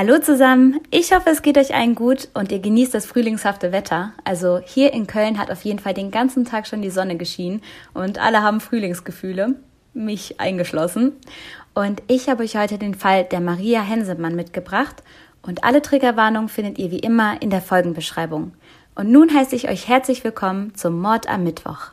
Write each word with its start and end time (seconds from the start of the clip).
Hallo 0.00 0.20
zusammen, 0.20 0.78
ich 0.92 1.12
hoffe 1.12 1.30
es 1.30 1.42
geht 1.42 1.58
euch 1.58 1.74
allen 1.74 1.96
gut 1.96 2.28
und 2.32 2.52
ihr 2.52 2.60
genießt 2.60 2.94
das 2.94 3.04
frühlingshafte 3.04 3.72
Wetter. 3.72 4.12
Also 4.22 4.60
hier 4.64 4.92
in 4.92 5.08
Köln 5.08 5.38
hat 5.38 5.50
auf 5.50 5.62
jeden 5.62 5.80
Fall 5.80 5.92
den 5.92 6.12
ganzen 6.12 6.44
Tag 6.44 6.68
schon 6.68 6.82
die 6.82 6.90
Sonne 6.90 7.16
geschienen 7.16 7.62
und 7.94 8.16
alle 8.20 8.44
haben 8.44 8.60
Frühlingsgefühle, 8.60 9.56
mich 9.94 10.38
eingeschlossen. 10.38 11.14
Und 11.74 12.00
ich 12.06 12.28
habe 12.28 12.44
euch 12.44 12.56
heute 12.56 12.78
den 12.78 12.94
Fall 12.94 13.24
der 13.24 13.40
Maria 13.40 13.82
Hensemann 13.82 14.36
mitgebracht 14.36 15.02
und 15.42 15.64
alle 15.64 15.82
Triggerwarnungen 15.82 16.48
findet 16.48 16.78
ihr 16.78 16.92
wie 16.92 17.00
immer 17.00 17.42
in 17.42 17.50
der 17.50 17.60
Folgenbeschreibung. 17.60 18.52
Und 18.94 19.10
nun 19.10 19.34
heiße 19.34 19.56
ich 19.56 19.68
euch 19.68 19.88
herzlich 19.88 20.22
willkommen 20.22 20.76
zum 20.76 21.00
Mord 21.00 21.28
am 21.28 21.42
Mittwoch. 21.42 21.90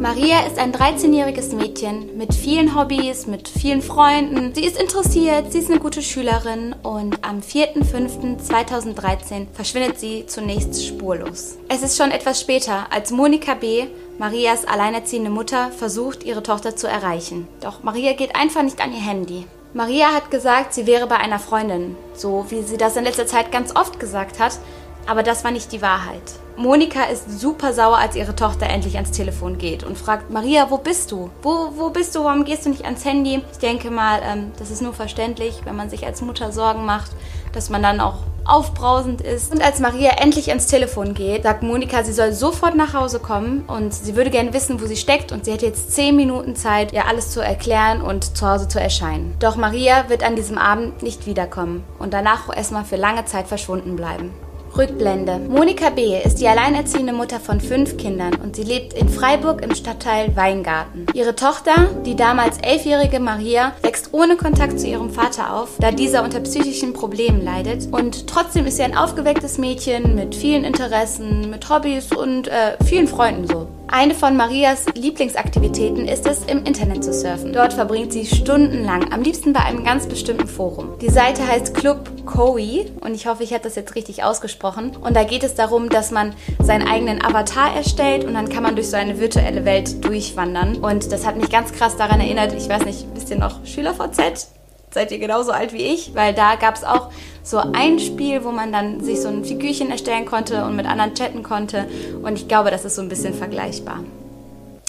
Maria 0.00 0.40
ist 0.46 0.58
ein 0.58 0.72
13-jähriges 0.72 1.54
Mädchen 1.54 2.16
mit 2.16 2.34
vielen 2.34 2.74
Hobbys, 2.74 3.26
mit 3.26 3.48
vielen 3.48 3.82
Freunden. 3.82 4.54
Sie 4.54 4.64
ist 4.64 4.80
interessiert, 4.80 5.52
sie 5.52 5.58
ist 5.58 5.70
eine 5.70 5.78
gute 5.78 6.00
Schülerin 6.00 6.74
und 6.82 7.22
am 7.22 7.40
4.5.2013 7.40 9.48
verschwindet 9.52 10.00
sie 10.00 10.24
zunächst 10.26 10.86
spurlos. 10.86 11.58
Es 11.68 11.82
ist 11.82 11.98
schon 11.98 12.12
etwas 12.12 12.40
später, 12.40 12.90
als 12.90 13.10
Monika 13.10 13.52
B., 13.52 13.88
Marias 14.18 14.64
alleinerziehende 14.64 15.28
Mutter, 15.28 15.70
versucht, 15.70 16.24
ihre 16.24 16.42
Tochter 16.42 16.74
zu 16.74 16.86
erreichen. 16.86 17.46
Doch 17.60 17.82
Maria 17.82 18.14
geht 18.14 18.36
einfach 18.36 18.62
nicht 18.62 18.80
an 18.80 18.94
ihr 18.94 19.06
Handy. 19.06 19.44
Maria 19.74 20.14
hat 20.14 20.30
gesagt, 20.30 20.72
sie 20.72 20.86
wäre 20.86 21.08
bei 21.08 21.18
einer 21.18 21.38
Freundin, 21.38 21.94
so 22.14 22.46
wie 22.48 22.62
sie 22.62 22.78
das 22.78 22.96
in 22.96 23.04
letzter 23.04 23.26
Zeit 23.26 23.52
ganz 23.52 23.76
oft 23.76 24.00
gesagt 24.00 24.40
hat, 24.40 24.58
aber 25.06 25.22
das 25.22 25.44
war 25.44 25.50
nicht 25.50 25.72
die 25.72 25.82
Wahrheit. 25.82 26.22
Monika 26.56 27.04
ist 27.04 27.40
super 27.40 27.72
sauer, 27.72 27.96
als 27.96 28.16
ihre 28.16 28.36
Tochter 28.36 28.66
endlich 28.66 28.96
ans 28.96 29.12
Telefon 29.12 29.56
geht 29.56 29.82
und 29.82 29.96
fragt, 29.96 30.30
Maria, 30.30 30.70
wo 30.70 30.76
bist 30.76 31.10
du? 31.10 31.30
Wo, 31.42 31.72
wo 31.76 31.88
bist 31.88 32.14
du? 32.14 32.24
Warum 32.24 32.44
gehst 32.44 32.66
du 32.66 32.70
nicht 32.70 32.84
ans 32.84 33.04
Handy? 33.04 33.42
Ich 33.52 33.58
denke 33.58 33.90
mal, 33.90 34.20
ähm, 34.22 34.52
das 34.58 34.70
ist 34.70 34.82
nur 34.82 34.92
verständlich, 34.92 35.62
wenn 35.64 35.74
man 35.74 35.88
sich 35.88 36.04
als 36.04 36.20
Mutter 36.20 36.52
Sorgen 36.52 36.84
macht, 36.84 37.12
dass 37.54 37.70
man 37.70 37.82
dann 37.82 38.00
auch 38.00 38.18
aufbrausend 38.44 39.22
ist. 39.22 39.52
Und 39.52 39.64
als 39.64 39.80
Maria 39.80 40.10
endlich 40.18 40.50
ans 40.50 40.66
Telefon 40.66 41.14
geht, 41.14 41.44
sagt 41.44 41.62
Monika, 41.62 42.04
sie 42.04 42.12
soll 42.12 42.32
sofort 42.32 42.74
nach 42.74 42.92
Hause 42.92 43.20
kommen 43.20 43.64
und 43.66 43.94
sie 43.94 44.16
würde 44.16 44.30
gerne 44.30 44.52
wissen, 44.52 44.82
wo 44.82 44.86
sie 44.86 44.96
steckt 44.96 45.32
und 45.32 45.44
sie 45.44 45.52
hätte 45.52 45.66
jetzt 45.66 45.92
zehn 45.92 46.14
Minuten 46.16 46.56
Zeit, 46.56 46.92
ihr 46.92 47.06
alles 47.06 47.30
zu 47.30 47.40
erklären 47.40 48.02
und 48.02 48.36
zu 48.36 48.46
Hause 48.46 48.68
zu 48.68 48.80
erscheinen. 48.80 49.34
Doch 49.38 49.56
Maria 49.56 50.08
wird 50.08 50.22
an 50.22 50.36
diesem 50.36 50.58
Abend 50.58 51.02
nicht 51.02 51.26
wiederkommen 51.26 51.84
und 51.98 52.12
danach 52.12 52.54
erstmal 52.54 52.84
für 52.84 52.96
lange 52.96 53.24
Zeit 53.24 53.46
verschwunden 53.46 53.96
bleiben. 53.96 54.30
Rückblende. 54.76 55.38
Monika 55.38 55.90
B. 55.90 56.18
ist 56.22 56.36
die 56.36 56.48
alleinerziehende 56.48 57.12
Mutter 57.12 57.40
von 57.40 57.60
fünf 57.60 57.96
Kindern 57.96 58.34
und 58.36 58.56
sie 58.56 58.62
lebt 58.62 58.92
in 58.92 59.08
Freiburg 59.08 59.62
im 59.62 59.74
Stadtteil 59.74 60.34
Weingarten. 60.36 61.06
Ihre 61.12 61.34
Tochter, 61.34 61.88
die 62.06 62.16
damals 62.16 62.58
elfjährige 62.58 63.20
Maria, 63.20 63.72
wächst 63.82 64.10
ohne 64.12 64.36
Kontakt 64.36 64.78
zu 64.78 64.86
ihrem 64.86 65.10
Vater 65.10 65.54
auf, 65.54 65.70
da 65.80 65.90
dieser 65.90 66.22
unter 66.22 66.40
psychischen 66.40 66.92
Problemen 66.92 67.42
leidet. 67.44 67.88
Und 67.92 68.26
trotzdem 68.26 68.66
ist 68.66 68.76
sie 68.76 68.82
ein 68.82 68.96
aufgewecktes 68.96 69.58
Mädchen 69.58 70.14
mit 70.14 70.34
vielen 70.34 70.64
Interessen, 70.64 71.50
mit 71.50 71.68
Hobbys 71.68 72.12
und 72.12 72.48
äh, 72.48 72.76
vielen 72.84 73.08
Freunden 73.08 73.46
so. 73.46 73.66
Eine 73.92 74.14
von 74.14 74.36
Marias 74.36 74.86
Lieblingsaktivitäten 74.94 76.06
ist 76.06 76.24
es, 76.24 76.44
im 76.44 76.62
Internet 76.62 77.02
zu 77.02 77.12
surfen. 77.12 77.52
Dort 77.52 77.72
verbringt 77.72 78.12
sie 78.12 78.24
stundenlang, 78.24 79.12
am 79.12 79.22
liebsten 79.22 79.52
bei 79.52 79.60
einem 79.60 79.82
ganz 79.82 80.06
bestimmten 80.06 80.46
Forum. 80.46 80.96
Die 81.00 81.10
Seite 81.10 81.44
heißt 81.44 81.74
Club 81.74 82.08
Koi 82.24 82.86
und 83.00 83.16
ich 83.16 83.26
hoffe, 83.26 83.42
ich 83.42 83.52
habe 83.52 83.64
das 83.64 83.74
jetzt 83.74 83.96
richtig 83.96 84.22
ausgesprochen. 84.22 84.59
Und 84.62 85.16
da 85.16 85.24
geht 85.24 85.42
es 85.42 85.54
darum, 85.54 85.88
dass 85.88 86.10
man 86.10 86.34
seinen 86.60 86.86
eigenen 86.86 87.24
Avatar 87.24 87.74
erstellt 87.74 88.24
und 88.24 88.34
dann 88.34 88.48
kann 88.48 88.62
man 88.62 88.76
durch 88.76 88.90
so 88.90 88.96
eine 88.96 89.18
virtuelle 89.18 89.64
Welt 89.64 90.04
durchwandern. 90.04 90.76
Und 90.76 91.10
das 91.12 91.26
hat 91.26 91.36
mich 91.36 91.50
ganz 91.50 91.72
krass 91.72 91.96
daran 91.96 92.20
erinnert, 92.20 92.52
ich 92.52 92.68
weiß 92.68 92.84
nicht, 92.84 93.06
wisst 93.14 93.30
ihr 93.30 93.38
noch 93.38 93.64
SchülerVZ? 93.64 94.50
seid 94.92 95.12
ihr 95.12 95.18
genauso 95.18 95.52
alt 95.52 95.72
wie 95.72 95.82
ich, 95.82 96.14
weil 96.14 96.34
da 96.34 96.56
gab 96.56 96.74
es 96.74 96.84
auch 96.84 97.10
so 97.42 97.58
ein 97.58 97.98
Spiel, 97.98 98.44
wo 98.44 98.50
man 98.50 98.72
dann 98.72 99.00
sich 99.00 99.20
so 99.20 99.28
ein 99.28 99.44
Figürchen 99.44 99.90
erstellen 99.90 100.26
konnte 100.26 100.64
und 100.64 100.76
mit 100.76 100.86
anderen 100.86 101.14
chatten 101.14 101.42
konnte. 101.42 101.86
Und 102.22 102.34
ich 102.34 102.48
glaube, 102.48 102.70
das 102.70 102.84
ist 102.84 102.96
so 102.96 103.02
ein 103.02 103.08
bisschen 103.08 103.34
vergleichbar. 103.34 104.00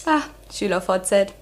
Ah, 0.05 0.21
SchülerVZ. 0.51 1.33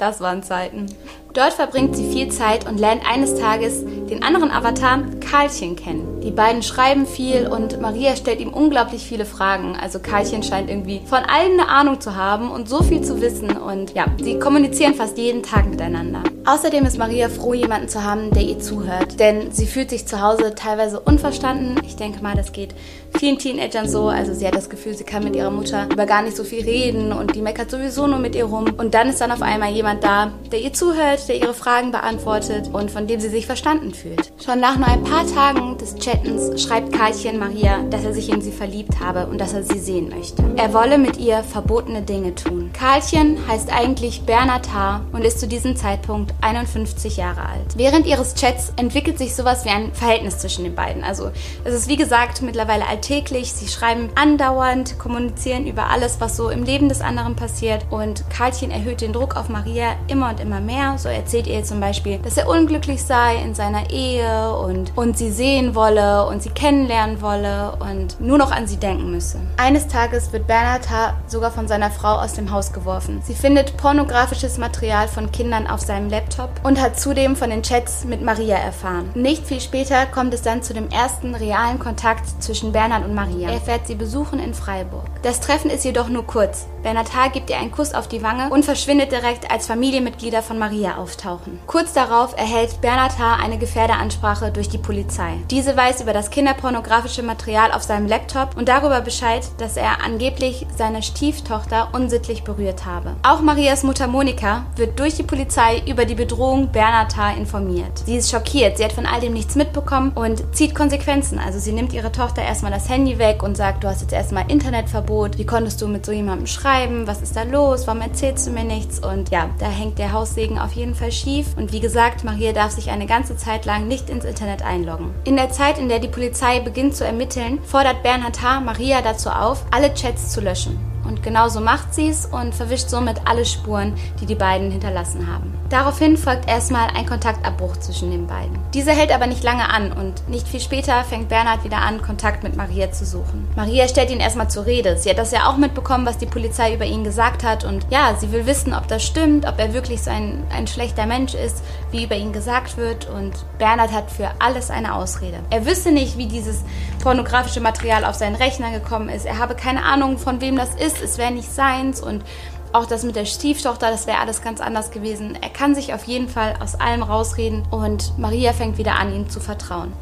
Das 0.00 0.18
waren 0.22 0.42
Zeiten. 0.42 0.86
Dort 1.34 1.52
verbringt 1.52 1.94
sie 1.94 2.10
viel 2.10 2.28
Zeit 2.28 2.66
und 2.66 2.80
lernt 2.80 3.02
eines 3.08 3.38
Tages 3.38 3.84
den 3.84 4.22
anderen 4.22 4.50
Avatar 4.50 5.02
Karlchen 5.20 5.76
kennen. 5.76 6.20
Die 6.22 6.30
beiden 6.30 6.62
schreiben 6.62 7.06
viel 7.06 7.46
und 7.46 7.80
Maria 7.80 8.16
stellt 8.16 8.40
ihm 8.40 8.52
unglaublich 8.52 9.06
viele 9.06 9.26
Fragen. 9.26 9.76
Also 9.80 10.00
Karlchen 10.00 10.42
scheint 10.42 10.70
irgendwie 10.70 11.02
von 11.04 11.18
allem 11.18 11.52
eine 11.52 11.68
Ahnung 11.68 12.00
zu 12.00 12.16
haben 12.16 12.50
und 12.50 12.68
so 12.68 12.82
viel 12.82 13.02
zu 13.02 13.20
wissen 13.20 13.56
und 13.58 13.94
ja, 13.94 14.06
sie 14.20 14.38
kommunizieren 14.38 14.94
fast 14.94 15.18
jeden 15.18 15.42
Tag 15.42 15.68
miteinander. 15.68 16.22
Außerdem 16.46 16.86
ist 16.86 16.98
Maria 16.98 17.28
froh, 17.28 17.52
jemanden 17.52 17.88
zu 17.88 18.02
haben, 18.02 18.30
der 18.30 18.42
ihr 18.42 18.58
zuhört, 18.58 19.20
denn 19.20 19.52
sie 19.52 19.66
fühlt 19.66 19.90
sich 19.90 20.06
zu 20.06 20.22
Hause 20.22 20.54
teilweise 20.54 20.98
unverstanden. 20.98 21.76
Ich 21.86 21.96
denke 21.96 22.22
mal, 22.22 22.34
das 22.34 22.52
geht 22.52 22.74
vielen 23.18 23.38
Teenagern 23.38 23.88
so. 23.88 24.08
Also 24.08 24.34
sie 24.34 24.46
hat 24.46 24.54
das 24.54 24.70
Gefühl, 24.70 24.94
sie 24.94 25.04
kann 25.04 25.22
mit 25.22 25.36
ihrer 25.36 25.50
Mutter 25.50 25.86
über 25.92 26.06
gar 26.06 26.22
nicht 26.22 26.36
so 26.36 26.42
viel 26.42 26.64
reden 26.64 27.12
und 27.12 27.36
die 27.36 27.42
meckert 27.42 27.70
sowieso 27.70 28.06
nur 28.06 28.18
mit 28.18 28.34
ihr 28.34 28.46
rum. 28.46 28.66
Und 28.78 28.94
dann 28.94 29.08
ist 29.08 29.20
dann 29.20 29.30
auf 29.30 29.42
einmal 29.42 29.70
jemand 29.70 29.89
da, 29.94 30.32
der 30.52 30.60
ihr 30.60 30.72
zuhört, 30.72 31.28
der 31.28 31.36
ihre 31.36 31.54
Fragen 31.54 31.90
beantwortet 31.90 32.70
und 32.72 32.90
von 32.90 33.06
dem 33.06 33.20
sie 33.20 33.28
sich 33.28 33.46
verstanden 33.46 33.94
fühlt. 33.94 34.32
Schon 34.44 34.60
nach 34.60 34.76
nur 34.76 34.86
ein 34.86 35.02
paar 35.04 35.26
Tagen 35.26 35.76
des 35.78 35.96
Chattens 35.96 36.62
schreibt 36.62 36.92
Karlchen 36.92 37.38
Maria, 37.38 37.82
dass 37.90 38.04
er 38.04 38.12
sich 38.12 38.28
in 38.28 38.40
sie 38.40 38.52
verliebt 38.52 39.00
habe 39.00 39.26
und 39.26 39.40
dass 39.40 39.52
er 39.52 39.62
sie 39.62 39.78
sehen 39.78 40.08
möchte. 40.08 40.44
Er 40.56 40.72
wolle 40.72 40.98
mit 40.98 41.18
ihr 41.18 41.42
verbotene 41.42 42.02
Dinge 42.02 42.34
tun. 42.34 42.70
Karlchen 42.72 43.38
heißt 43.48 43.72
eigentlich 43.72 44.22
Bernhard 44.22 44.72
Haar 44.72 45.04
und 45.12 45.24
ist 45.24 45.40
zu 45.40 45.48
diesem 45.48 45.76
Zeitpunkt 45.76 46.32
51 46.40 47.16
Jahre 47.16 47.42
alt. 47.42 47.76
Während 47.76 48.06
ihres 48.06 48.34
Chats 48.34 48.72
entwickelt 48.76 49.18
sich 49.18 49.34
sowas 49.34 49.64
wie 49.64 49.70
ein 49.70 49.92
Verhältnis 49.92 50.38
zwischen 50.38 50.64
den 50.64 50.74
beiden. 50.74 51.04
Also 51.04 51.30
es 51.64 51.74
ist 51.74 51.88
wie 51.88 51.96
gesagt 51.96 52.42
mittlerweile 52.42 52.86
alltäglich. 52.86 53.52
Sie 53.52 53.68
schreiben 53.68 54.10
andauernd, 54.14 54.98
kommunizieren 54.98 55.66
über 55.66 55.88
alles, 55.90 56.20
was 56.20 56.36
so 56.36 56.50
im 56.50 56.64
Leben 56.64 56.88
des 56.88 57.00
anderen 57.00 57.36
passiert 57.36 57.86
und 57.90 58.24
Karlchen 58.30 58.70
erhöht 58.70 59.00
den 59.00 59.12
Druck 59.12 59.36
auf 59.36 59.48
Maria 59.48 59.79
immer 60.08 60.30
und 60.30 60.40
immer 60.40 60.60
mehr. 60.60 60.98
So 60.98 61.08
erzählt 61.08 61.46
ihr 61.46 61.62
zum 61.64 61.80
Beispiel, 61.80 62.18
dass 62.18 62.36
er 62.36 62.48
unglücklich 62.48 63.02
sei 63.02 63.36
in 63.36 63.54
seiner 63.54 63.90
Ehe 63.90 64.54
und, 64.56 64.96
und 64.96 65.16
sie 65.18 65.30
sehen 65.30 65.74
wolle 65.74 66.26
und 66.26 66.42
sie 66.42 66.50
kennenlernen 66.50 67.20
wolle 67.22 67.72
und 67.80 68.20
nur 68.20 68.38
noch 68.38 68.50
an 68.50 68.66
sie 68.66 68.76
denken 68.76 69.10
müsse. 69.10 69.38
Eines 69.56 69.88
Tages 69.88 70.32
wird 70.32 70.46
Bernhard 70.46 70.90
H. 70.90 71.14
sogar 71.26 71.50
von 71.50 71.68
seiner 71.68 71.90
Frau 71.90 72.16
aus 72.16 72.34
dem 72.34 72.50
Haus 72.50 72.72
geworfen. 72.72 73.20
Sie 73.24 73.34
findet 73.34 73.76
pornografisches 73.76 74.58
Material 74.58 75.08
von 75.08 75.32
Kindern 75.32 75.66
auf 75.66 75.80
seinem 75.80 76.10
Laptop 76.10 76.50
und 76.62 76.80
hat 76.80 76.98
zudem 76.98 77.36
von 77.36 77.50
den 77.50 77.62
Chats 77.62 78.04
mit 78.04 78.22
Maria 78.22 78.56
erfahren. 78.56 79.10
Nicht 79.14 79.46
viel 79.46 79.60
später 79.60 80.06
kommt 80.06 80.34
es 80.34 80.42
dann 80.42 80.62
zu 80.62 80.74
dem 80.74 80.88
ersten 80.90 81.34
realen 81.34 81.78
Kontakt 81.78 82.42
zwischen 82.42 82.72
Bernhard 82.72 83.04
und 83.04 83.14
Maria. 83.14 83.50
Er 83.50 83.60
fährt 83.60 83.86
sie 83.86 83.94
besuchen 83.94 84.38
in 84.38 84.54
Freiburg. 84.54 85.04
Das 85.22 85.40
Treffen 85.40 85.70
ist 85.70 85.84
jedoch 85.84 86.08
nur 86.08 86.26
kurz. 86.26 86.66
Bernhard 86.82 87.14
H. 87.14 87.28
gibt 87.28 87.50
ihr 87.50 87.58
einen 87.58 87.70
Kuss 87.70 87.92
auf 87.92 88.08
die 88.08 88.22
Wange 88.22 88.48
und 88.50 88.64
verschwindet 88.64 89.12
direkt, 89.12 89.50
als 89.50 89.66
Familienmitglieder 89.66 90.42
von 90.42 90.58
Maria 90.58 90.96
auftauchen. 90.96 91.58
Kurz 91.66 91.92
darauf 91.92 92.34
erhält 92.38 92.80
Bernhard 92.80 93.18
H. 93.18 93.36
eine 93.36 93.58
Gefährderansprache 93.58 94.50
durch 94.50 94.70
die 94.70 94.78
Polizei. 94.78 95.34
Diese 95.50 95.76
weiß 95.76 96.00
über 96.00 96.14
das 96.14 96.30
kinderpornografische 96.30 97.22
Material 97.22 97.72
auf 97.72 97.82
seinem 97.82 98.06
Laptop 98.06 98.56
und 98.56 98.68
darüber 98.68 99.02
Bescheid, 99.02 99.46
dass 99.58 99.76
er 99.76 100.02
angeblich 100.02 100.66
seine 100.76 101.02
Stieftochter 101.02 101.88
unsittlich 101.92 102.44
berührt 102.44 102.86
habe. 102.86 103.14
Auch 103.22 103.42
Marias 103.42 103.82
Mutter 103.82 104.06
Monika 104.06 104.64
wird 104.76 104.98
durch 104.98 105.16
die 105.16 105.22
Polizei 105.22 105.82
über 105.86 106.06
die 106.06 106.14
Bedrohung 106.14 106.72
Bernhard 106.72 107.14
H. 107.16 107.34
informiert. 107.34 107.98
Sie 108.06 108.16
ist 108.16 108.30
schockiert, 108.30 108.78
sie 108.78 108.84
hat 108.84 108.92
von 108.92 109.06
all 109.06 109.20
dem 109.20 109.34
nichts 109.34 109.54
mitbekommen 109.54 110.12
und 110.14 110.42
zieht 110.56 110.74
Konsequenzen. 110.74 111.38
Also 111.38 111.58
sie 111.58 111.72
nimmt 111.72 111.92
ihre 111.92 112.10
Tochter 112.10 112.42
erstmal 112.42 112.72
das 112.72 112.88
Handy 112.88 113.18
weg 113.18 113.42
und 113.42 113.56
sagt, 113.56 113.84
du 113.84 113.88
hast 113.88 114.00
jetzt 114.00 114.14
erstmal 114.14 114.50
Internetverbot, 114.50 115.36
wie 115.36 115.46
konntest 115.46 115.82
du 115.82 115.86
mit 115.86 116.06
so 116.06 116.12
jemandem 116.12 116.46
schreiben, 116.46 116.69
was 116.70 117.20
ist 117.20 117.34
da 117.34 117.42
los, 117.42 117.88
warum 117.88 118.00
erzählst 118.00 118.46
du 118.46 118.52
mir 118.52 118.62
nichts? 118.62 119.00
Und 119.00 119.30
ja, 119.30 119.50
da 119.58 119.66
hängt 119.66 119.98
der 119.98 120.12
Haussegen 120.12 120.56
auf 120.56 120.72
jeden 120.72 120.94
Fall 120.94 121.10
schief 121.10 121.48
und 121.56 121.72
wie 121.72 121.80
gesagt, 121.80 122.22
Maria 122.22 122.52
darf 122.52 122.70
sich 122.70 122.90
eine 122.90 123.06
ganze 123.06 123.36
Zeit 123.36 123.64
lang 123.64 123.88
nicht 123.88 124.08
ins 124.08 124.24
Internet 124.24 124.62
einloggen. 124.62 125.10
In 125.24 125.34
der 125.34 125.50
Zeit, 125.50 125.78
in 125.78 125.88
der 125.88 125.98
die 125.98 126.08
Polizei 126.08 126.60
beginnt 126.60 126.94
zu 126.94 127.04
ermitteln, 127.04 127.58
fordert 127.64 128.04
Bernhard 128.04 128.40
H. 128.40 128.60
Maria 128.60 129.02
dazu 129.02 129.30
auf, 129.30 129.64
alle 129.72 129.92
Chats 129.94 130.30
zu 130.30 130.40
löschen. 130.40 130.89
Und 131.04 131.22
genauso 131.22 131.60
macht 131.60 131.94
sie 131.94 132.08
es 132.08 132.26
und 132.26 132.54
verwischt 132.54 132.88
somit 132.88 133.26
alle 133.26 133.44
Spuren, 133.44 133.94
die 134.20 134.26
die 134.26 134.34
beiden 134.34 134.70
hinterlassen 134.70 135.26
haben. 135.26 135.54
Daraufhin 135.70 136.16
folgt 136.16 136.48
erstmal 136.48 136.88
ein 136.96 137.06
Kontaktabbruch 137.06 137.76
zwischen 137.76 138.10
den 138.10 138.26
beiden. 138.26 138.58
Dieser 138.74 138.92
hält 138.92 139.12
aber 139.12 139.26
nicht 139.26 139.44
lange 139.44 139.68
an 139.68 139.92
und 139.92 140.28
nicht 140.28 140.48
viel 140.48 140.60
später 140.60 141.04
fängt 141.04 141.28
Bernhard 141.28 141.64
wieder 141.64 141.78
an, 141.78 142.02
Kontakt 142.02 142.42
mit 142.42 142.56
Maria 142.56 142.90
zu 142.90 143.04
suchen. 143.04 143.46
Maria 143.54 143.86
stellt 143.86 144.10
ihn 144.10 144.20
erstmal 144.20 144.50
zur 144.50 144.66
Rede. 144.66 144.96
Sie 144.96 145.08
hat 145.08 145.18
das 145.18 145.30
ja 145.30 145.48
auch 145.48 145.56
mitbekommen, 145.56 146.06
was 146.06 146.18
die 146.18 146.26
Polizei 146.26 146.74
über 146.74 146.84
ihn 146.84 147.04
gesagt 147.04 147.44
hat 147.44 147.64
und 147.64 147.86
ja, 147.90 148.14
sie 148.18 148.32
will 148.32 148.46
wissen, 148.46 148.74
ob 148.74 148.88
das 148.88 149.04
stimmt, 149.04 149.46
ob 149.46 149.58
er 149.58 149.72
wirklich 149.72 150.02
so 150.02 150.10
ein, 150.10 150.42
ein 150.52 150.66
schlechter 150.66 151.06
Mensch 151.06 151.34
ist, 151.34 151.62
wie 151.92 152.04
über 152.04 152.16
ihn 152.16 152.32
gesagt 152.32 152.76
wird 152.76 153.08
und 153.08 153.32
Bernhard 153.58 153.92
hat 153.92 154.10
für 154.10 154.30
alles 154.40 154.70
eine 154.70 154.94
Ausrede. 154.94 155.38
Er 155.50 155.66
wüsste 155.66 155.92
nicht, 155.92 156.18
wie 156.18 156.26
dieses 156.26 156.64
pornografische 157.00 157.60
Material 157.60 158.04
auf 158.04 158.16
seinen 158.16 158.36
Rechner 158.36 158.72
gekommen 158.72 159.08
ist. 159.08 159.24
Er 159.24 159.38
habe 159.38 159.54
keine 159.54 159.84
Ahnung, 159.84 160.18
von 160.18 160.40
wem 160.40 160.56
das 160.56 160.74
ist. 160.74 160.89
Es 161.02 161.18
wäre 161.18 161.30
nicht 161.32 161.52
seins 161.52 162.00
und 162.00 162.24
Auch 162.72 162.86
das 162.86 163.02
mit 163.02 163.16
der 163.16 163.24
Stieftochter, 163.24 163.90
das 163.90 164.06
wäre 164.06 164.18
alles 164.18 164.42
ganz 164.42 164.60
anders 164.60 164.92
gewesen. 164.92 165.36
Er 165.40 165.48
kann 165.48 165.74
sich 165.74 165.92
auf 165.92 166.04
jeden 166.04 166.28
Fall 166.28 166.54
aus 166.62 166.76
allem 166.76 167.02
rausreden 167.02 167.64
und 167.70 168.16
Maria 168.16 168.52
fängt 168.52 168.78
wieder 168.78 168.94
an, 168.94 169.12
ihm 169.12 169.28
zu 169.28 169.40
vertrauen. 169.40 169.92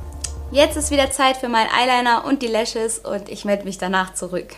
Jetzt 0.51 0.77
ist 0.77 0.91
wieder 0.91 1.11
Zeit 1.11 1.39
für 1.39 1.49
meinen 1.49 1.71
Eyeliner 1.71 2.25
und 2.27 2.43
die 2.43 2.47
Lashes 2.47 2.99
und 2.99 3.31
ich 3.31 3.47
melde 3.47 3.65
mich 3.65 3.79
danach 3.79 4.13
zurück. 4.13 4.57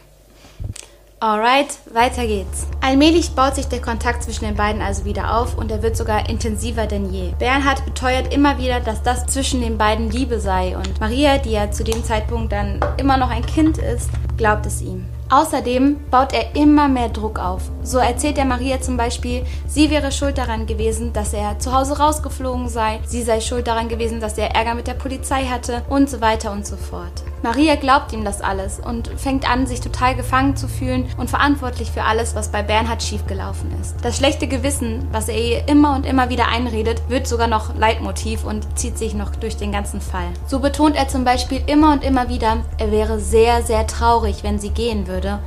Alright, 1.22 1.78
weiter 1.92 2.26
geht's. 2.26 2.66
Allmählich 2.80 3.32
baut 3.32 3.54
sich 3.54 3.66
der 3.66 3.82
Kontakt 3.82 4.24
zwischen 4.24 4.46
den 4.46 4.56
beiden 4.56 4.80
also 4.80 5.04
wieder 5.04 5.36
auf 5.36 5.56
und 5.58 5.70
er 5.70 5.82
wird 5.82 5.96
sogar 5.96 6.28
intensiver 6.30 6.86
denn 6.86 7.12
je. 7.12 7.32
Bernhard 7.38 7.84
beteuert 7.84 8.32
immer 8.32 8.58
wieder, 8.58 8.80
dass 8.80 9.02
das 9.02 9.26
zwischen 9.26 9.60
den 9.60 9.76
beiden 9.78 10.10
Liebe 10.10 10.40
sei 10.40 10.76
und 10.76 10.98
Maria, 10.98 11.38
die 11.38 11.52
ja 11.52 11.70
zu 11.70 11.84
dem 11.84 12.02
Zeitpunkt 12.02 12.52
dann 12.52 12.80
immer 12.96 13.18
noch 13.18 13.30
ein 13.30 13.44
Kind 13.44 13.78
ist, 13.78 14.08
glaubt 14.38 14.64
es 14.64 14.80
ihm. 14.80 15.06
Außerdem 15.30 15.96
baut 16.10 16.32
er 16.32 16.56
immer 16.56 16.88
mehr 16.88 17.08
Druck 17.08 17.38
auf. 17.38 17.62
So 17.84 17.98
erzählt 17.98 18.36
er 18.36 18.44
Maria 18.44 18.80
zum 18.80 18.96
Beispiel, 18.96 19.44
sie 19.68 19.88
wäre 19.88 20.10
schuld 20.10 20.38
daran 20.38 20.66
gewesen, 20.66 21.12
dass 21.12 21.32
er 21.32 21.56
zu 21.60 21.72
Hause 21.72 21.98
rausgeflogen 21.98 22.68
sei, 22.68 22.98
sie 23.06 23.22
sei 23.22 23.40
schuld 23.40 23.68
daran 23.68 23.88
gewesen, 23.88 24.20
dass 24.20 24.36
er 24.38 24.56
Ärger 24.56 24.74
mit 24.74 24.88
der 24.88 24.94
Polizei 24.94 25.44
hatte 25.44 25.82
und 25.88 26.10
so 26.10 26.20
weiter 26.20 26.50
und 26.50 26.66
so 26.66 26.76
fort. 26.76 27.22
Maria 27.42 27.76
glaubt 27.76 28.12
ihm 28.12 28.24
das 28.24 28.42
alles 28.42 28.80
und 28.80 29.08
fängt 29.16 29.50
an, 29.50 29.66
sich 29.66 29.80
total 29.80 30.14
gefangen 30.14 30.56
zu 30.56 30.68
fühlen 30.68 31.06
und 31.16 31.30
verantwortlich 31.30 31.90
für 31.90 32.04
alles, 32.04 32.34
was 32.34 32.48
bei 32.48 32.62
Bernhard 32.62 33.02
schiefgelaufen 33.02 33.72
ist. 33.80 33.96
Das 34.02 34.18
schlechte 34.18 34.46
Gewissen, 34.46 35.08
was 35.10 35.28
er 35.28 35.38
ihr 35.38 35.68
immer 35.68 35.94
und 35.94 36.04
immer 36.04 36.28
wieder 36.28 36.48
einredet, 36.48 37.02
wird 37.08 37.26
sogar 37.26 37.46
noch 37.46 37.74
Leitmotiv 37.76 38.44
und 38.44 38.78
zieht 38.78 38.98
sich 38.98 39.14
noch 39.14 39.34
durch 39.36 39.56
den 39.56 39.72
ganzen 39.72 40.00
Fall. 40.00 40.28
So 40.46 40.60
betont 40.60 40.96
er 40.96 41.08
zum 41.08 41.24
Beispiel 41.24 41.62
immer 41.66 41.92
und 41.92 42.04
immer 42.04 42.28
wieder, 42.28 42.58
er 42.78 42.90
wäre 42.90 43.18
sehr, 43.18 43.62
sehr 43.62 43.86
traurig, 43.86 44.42
wenn 44.42 44.58
sie 44.58 44.70
gehen 44.70 45.06
würde. 45.06 45.38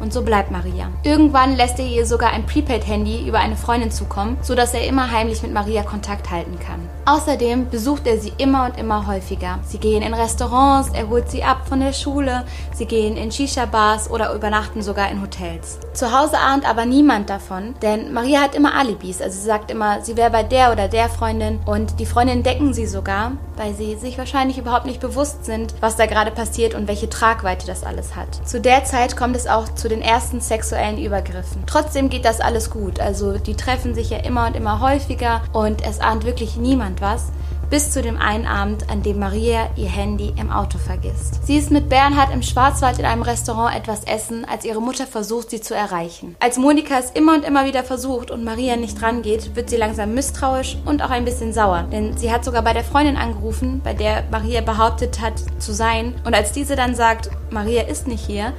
Und 0.00 0.12
so 0.12 0.22
bleibt 0.22 0.50
Maria. 0.50 0.90
Irgendwann 1.02 1.56
lässt 1.56 1.78
er 1.78 1.86
ihr 1.86 2.06
sogar 2.06 2.30
ein 2.30 2.46
Prepaid-Handy 2.46 3.26
über 3.26 3.38
eine 3.38 3.56
Freundin 3.56 3.90
zukommen, 3.90 4.36
sodass 4.42 4.74
er 4.74 4.86
immer 4.86 5.10
heimlich 5.10 5.42
mit 5.42 5.52
Maria 5.52 5.82
Kontakt 5.82 6.30
halten 6.30 6.58
kann. 6.58 6.88
Außerdem 7.06 7.70
besucht 7.70 8.06
er 8.06 8.18
sie 8.18 8.32
immer 8.36 8.66
und 8.66 8.78
immer 8.78 9.06
häufiger. 9.06 9.60
Sie 9.64 9.78
gehen 9.78 10.02
in 10.02 10.12
Restaurants, 10.12 10.90
er 10.92 11.08
holt 11.08 11.30
sie 11.30 11.44
ab 11.44 11.68
von 11.68 11.80
der 11.80 11.92
Schule, 11.92 12.44
sie 12.74 12.86
gehen 12.86 13.16
in 13.16 13.30
Shisha-Bars 13.30 14.10
oder 14.10 14.34
übernachten 14.34 14.82
sogar 14.82 15.10
in 15.10 15.22
Hotels. 15.22 15.78
Zu 15.94 16.12
Hause 16.12 16.38
ahnt 16.38 16.68
aber 16.68 16.84
niemand 16.84 17.30
davon, 17.30 17.74
denn 17.80 18.12
Maria 18.12 18.40
hat 18.40 18.54
immer 18.54 18.74
Alibis. 18.74 19.22
Also 19.22 19.38
sie 19.38 19.46
sagt 19.46 19.70
immer, 19.70 20.02
sie 20.02 20.16
wäre 20.16 20.30
bei 20.30 20.42
der 20.42 20.72
oder 20.72 20.88
der 20.88 21.08
Freundin 21.08 21.60
und 21.64 22.00
die 22.00 22.06
Freundinnen 22.06 22.42
decken 22.42 22.74
sie 22.74 22.86
sogar, 22.86 23.32
weil 23.56 23.74
sie 23.74 23.94
sich 23.94 24.18
wahrscheinlich 24.18 24.58
überhaupt 24.58 24.86
nicht 24.86 25.00
bewusst 25.00 25.44
sind, 25.44 25.74
was 25.80 25.96
da 25.96 26.06
gerade 26.06 26.30
passiert 26.30 26.74
und 26.74 26.88
welche 26.88 27.08
Tragweite 27.08 27.66
das 27.66 27.84
alles 27.84 28.16
hat. 28.16 28.28
Zu 28.44 28.60
der 28.60 28.84
Zeit 28.84 29.16
kommt 29.16 29.36
es 29.36 29.46
auch 29.46 29.68
zu 29.86 29.90
den 29.90 30.02
ersten 30.02 30.40
sexuellen 30.40 30.98
Übergriffen. 30.98 31.62
Trotzdem 31.64 32.08
geht 32.08 32.24
das 32.24 32.40
alles 32.40 32.70
gut. 32.70 32.98
Also 32.98 33.38
die 33.38 33.54
treffen 33.54 33.94
sich 33.94 34.10
ja 34.10 34.18
immer 34.18 34.48
und 34.48 34.56
immer 34.56 34.80
häufiger 34.80 35.42
und 35.52 35.86
es 35.86 36.00
ahnt 36.00 36.24
wirklich 36.24 36.56
niemand 36.56 37.00
was, 37.00 37.26
bis 37.70 37.92
zu 37.92 38.02
dem 38.02 38.16
einen 38.16 38.46
Abend, 38.46 38.90
an 38.90 39.04
dem 39.04 39.20
Maria 39.20 39.68
ihr 39.76 39.88
Handy 39.88 40.34
im 40.36 40.50
Auto 40.50 40.78
vergisst. 40.78 41.46
Sie 41.46 41.56
ist 41.56 41.70
mit 41.70 41.88
Bernhard 41.88 42.32
im 42.32 42.42
Schwarzwald 42.42 42.98
in 42.98 43.04
einem 43.04 43.22
Restaurant 43.22 43.76
etwas 43.76 44.04
essen, 44.04 44.44
als 44.44 44.64
ihre 44.64 44.82
Mutter 44.82 45.06
versucht, 45.06 45.50
sie 45.50 45.60
zu 45.60 45.74
erreichen. 45.74 46.34
Als 46.40 46.58
Monika 46.58 46.98
es 46.98 47.10
immer 47.12 47.34
und 47.34 47.44
immer 47.44 47.64
wieder 47.64 47.84
versucht 47.84 48.32
und 48.32 48.42
Maria 48.44 48.74
nicht 48.74 49.00
rangeht, 49.02 49.54
wird 49.54 49.70
sie 49.70 49.76
langsam 49.76 50.14
misstrauisch 50.14 50.78
und 50.84 51.00
auch 51.02 51.10
ein 51.10 51.24
bisschen 51.24 51.52
sauer, 51.52 51.84
denn 51.92 52.16
sie 52.16 52.32
hat 52.32 52.44
sogar 52.44 52.62
bei 52.62 52.72
der 52.72 52.84
Freundin 52.84 53.16
angerufen, 53.16 53.80
bei 53.84 53.94
der 53.94 54.24
Maria 54.32 54.62
behauptet 54.62 55.20
hat 55.20 55.34
zu 55.58 55.72
sein. 55.72 56.14
Und 56.24 56.34
als 56.34 56.50
diese 56.50 56.74
dann 56.74 56.96
sagt, 56.96 57.30
Maria 57.50 57.82
ist 57.82 58.08
nicht 58.08 58.24
hier, 58.24 58.52